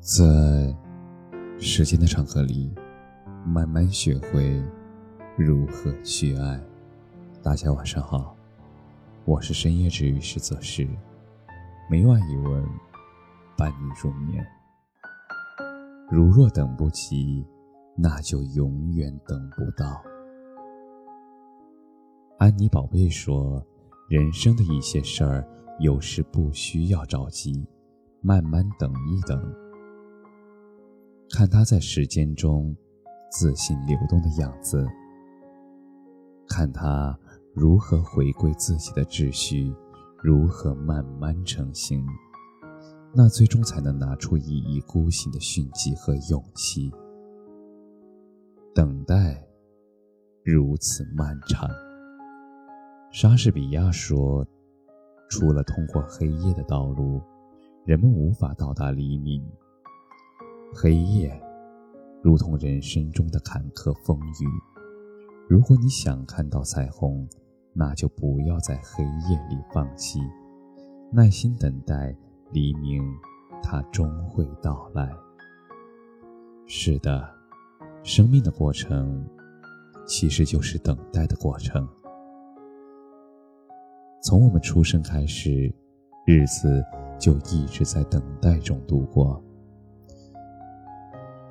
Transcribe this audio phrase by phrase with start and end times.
[0.00, 0.24] 在
[1.58, 2.72] 时间的长河里，
[3.44, 4.62] 慢慢学会
[5.36, 6.60] 如何去爱。
[7.42, 8.34] 大家晚上好，
[9.24, 10.88] 我是深夜治愈师泽师，
[11.90, 12.64] 每晚一问
[13.56, 14.46] 伴你入眠。
[16.08, 17.44] 如若等不及，
[17.96, 20.00] 那就永远等不到。
[22.38, 23.62] 安妮宝贝说
[24.08, 25.46] ：“人生的一些事儿，
[25.80, 27.66] 有时不需要着急，
[28.22, 29.42] 慢慢等一等。”
[31.38, 32.74] 看他在时间中
[33.30, 34.84] 自信流动的样子，
[36.48, 37.16] 看他
[37.54, 39.72] 如何回归自己的秩序，
[40.20, 42.04] 如何慢慢成型，
[43.14, 46.90] 那最终才能拿出一意孤行的迅疾和勇气。
[48.74, 49.40] 等待
[50.42, 51.70] 如此漫长。
[53.12, 54.44] 莎士比亚说
[55.30, 57.22] ：“除了通过黑夜的道路，
[57.84, 59.48] 人们无法到达黎明。”
[60.74, 61.40] 黑夜，
[62.22, 64.46] 如同人生中的坎坷风雨。
[65.48, 67.26] 如果你想看到彩虹，
[67.72, 70.20] 那就不要在黑夜里放弃，
[71.10, 72.14] 耐心等待
[72.52, 73.02] 黎明，
[73.62, 75.10] 它终会到来。
[76.66, 77.28] 是的，
[78.02, 79.26] 生命的过程，
[80.06, 81.88] 其实就是等待的过程。
[84.22, 85.72] 从我们出生开始，
[86.26, 86.84] 日子
[87.18, 89.42] 就一直在等待中度过。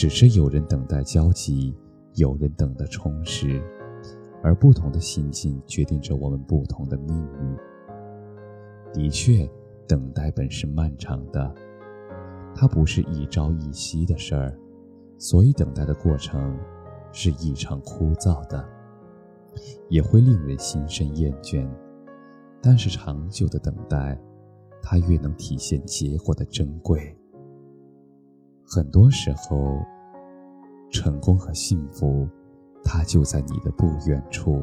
[0.00, 1.76] 只是有人等待焦急，
[2.14, 3.62] 有人等的充实，
[4.42, 7.56] 而不同的心境决定着我们不同的命运。
[8.94, 9.46] 的确，
[9.86, 11.54] 等待本是漫长的，
[12.54, 14.58] 它不是一朝一夕的事儿，
[15.18, 16.58] 所以等待的过程
[17.12, 18.66] 是异常枯燥的，
[19.90, 21.68] 也会令人心生厌倦。
[22.62, 24.18] 但是长久的等待，
[24.80, 27.14] 它越能体现结果的珍贵。
[28.72, 29.84] 很多时候，
[30.92, 32.28] 成功和幸福，
[32.84, 34.62] 它就在你的不远处。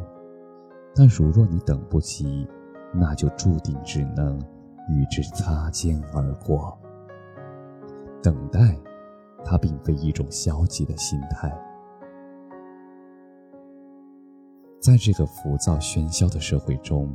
[0.96, 2.48] 但如若你等不及，
[2.94, 4.40] 那就注定只能
[4.88, 6.80] 与之擦肩而过。
[8.24, 8.80] 等待，
[9.44, 11.54] 它并非一种消极的心态。
[14.80, 17.14] 在这个浮躁喧嚣的社会中，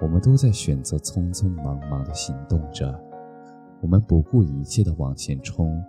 [0.00, 2.92] 我们都在选择匆匆忙忙的行动着，
[3.80, 5.80] 我们不顾一切的往前冲。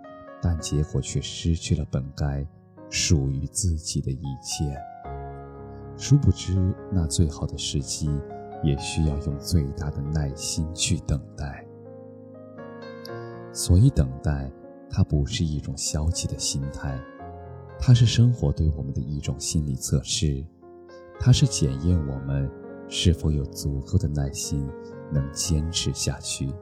[0.42, 2.46] 但结果却失去了本该
[2.90, 4.76] 属于自己的一切。
[5.96, 6.54] 殊不知，
[6.92, 8.10] 那最好的时机，
[8.62, 11.66] 也需要用最大的耐心去等待。
[13.52, 14.50] 所以，等待
[14.90, 17.00] 它不是一种消极的心态，
[17.78, 20.44] 它是生活对我们的一种心理测试，
[21.18, 22.50] 它是检验我们
[22.88, 24.68] 是否有足够的耐心，
[25.10, 26.52] 能坚持下去。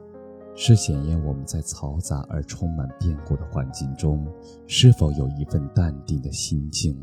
[0.57, 4.25] 是检验我们在嘈杂而充满变故的环境中，
[4.67, 6.97] 是否有一份淡定的心境。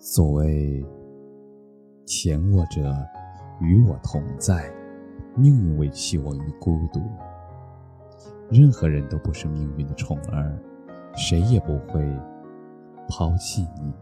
[0.00, 0.84] 所谓
[2.04, 2.92] “前我者
[3.60, 4.68] 与我同在，
[5.36, 7.00] 命运委屈我于孤独”。
[8.50, 10.58] 任何人都不是命运的宠儿，
[11.14, 12.04] 谁也不会
[13.08, 13.92] 抛弃你。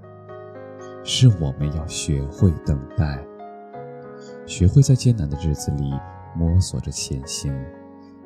[1.04, 3.22] 是我们要学会等待，
[4.46, 5.92] 学会在艰难的日子里。
[6.36, 7.52] 摸索着前行，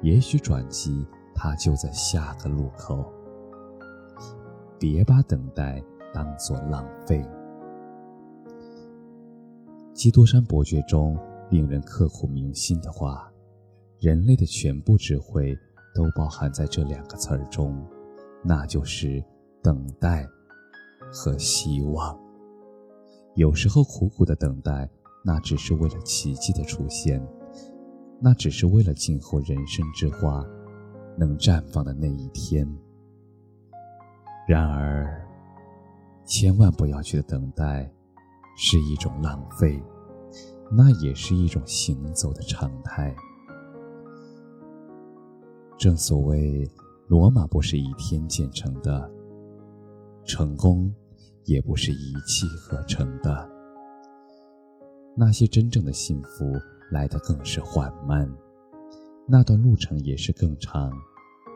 [0.02, 3.04] 也许转机它就在下个路口。
[4.78, 7.24] 别把等待当作浪费。
[9.94, 11.18] 基督山伯爵中
[11.50, 13.32] 令人刻骨铭心的话：
[13.98, 15.56] 人类的全部智慧
[15.94, 17.82] 都包含在这两个词儿中，
[18.44, 19.24] 那就是
[19.62, 20.28] 等待
[21.10, 22.18] 和希望。
[23.34, 24.88] 有时候苦苦的等待，
[25.24, 27.26] 那只是为了奇迹的出现。
[28.18, 30.44] 那只是为了今后人生之花
[31.18, 32.66] 能绽放的那一天。
[34.48, 35.22] 然而，
[36.24, 37.92] 千万不要觉得等待
[38.56, 39.82] 是一种浪费，
[40.70, 43.14] 那也是一种行走的常态。
[45.76, 46.66] 正所谓，
[47.08, 49.10] 罗马不是一天建成的，
[50.24, 50.90] 成功
[51.44, 53.50] 也不是一气呵成的。
[55.14, 56.44] 那些真正的幸福。
[56.90, 58.30] 来的更是缓慢，
[59.26, 60.92] 那段路程也是更长。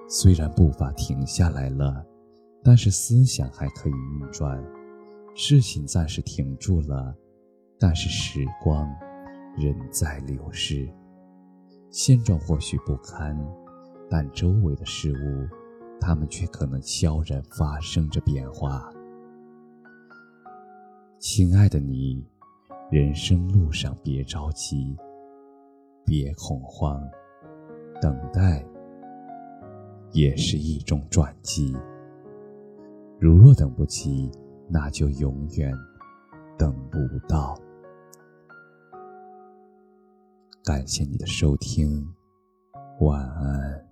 [0.09, 2.05] 虽然步伐停下来了，
[2.65, 4.63] 但是思想还可以运转。
[5.37, 7.15] 事情暂时停住了，
[7.79, 8.89] 但是时光
[9.57, 10.93] 仍在流逝。
[11.91, 13.39] 现状或许不堪，
[14.11, 15.49] 但周围的事物，
[16.01, 18.93] 它们却可能悄然发生着变化。
[21.21, 22.27] 亲爱的你，
[22.91, 24.97] 人生路上别着急。
[26.05, 27.03] 别恐慌，
[28.01, 28.65] 等待
[30.13, 31.77] 也是一种转机。
[33.19, 34.31] 如若等不及，
[34.69, 35.73] 那就永远
[36.59, 36.99] 等不
[37.29, 37.57] 到。
[40.65, 42.07] 感谢你的收听，
[43.01, 43.90] 晚安。